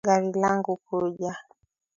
[0.07, 1.33] Gari langu kuja